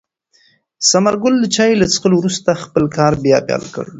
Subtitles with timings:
[0.89, 3.85] ثمر ګل د چای له څښلو وروسته خپل کار بیا پیل کړ.